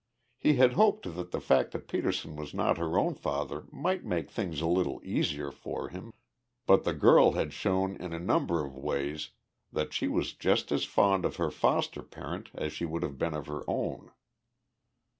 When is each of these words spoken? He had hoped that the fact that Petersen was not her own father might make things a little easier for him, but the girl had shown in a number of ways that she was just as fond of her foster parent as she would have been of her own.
He 0.39 0.55
had 0.55 0.73
hoped 0.73 1.15
that 1.15 1.29
the 1.29 1.39
fact 1.39 1.73
that 1.73 1.87
Petersen 1.87 2.35
was 2.35 2.55
not 2.55 2.79
her 2.79 2.97
own 2.97 3.13
father 3.13 3.67
might 3.71 4.03
make 4.03 4.31
things 4.31 4.59
a 4.59 4.65
little 4.65 4.99
easier 5.03 5.51
for 5.51 5.89
him, 5.89 6.11
but 6.65 6.85
the 6.85 6.93
girl 6.95 7.33
had 7.33 7.53
shown 7.53 7.97
in 7.97 8.11
a 8.11 8.17
number 8.17 8.65
of 8.65 8.75
ways 8.75 9.29
that 9.71 9.93
she 9.93 10.07
was 10.07 10.33
just 10.33 10.71
as 10.71 10.85
fond 10.85 11.23
of 11.23 11.35
her 11.35 11.51
foster 11.51 12.01
parent 12.01 12.49
as 12.55 12.73
she 12.73 12.83
would 12.85 13.03
have 13.03 13.19
been 13.19 13.35
of 13.35 13.45
her 13.45 13.63
own. 13.67 14.11